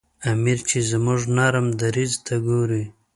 [0.31, 2.83] امیر چې زموږ نرم دریځ ته ګوري.